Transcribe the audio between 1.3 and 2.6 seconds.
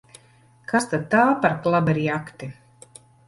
par klaberjakti!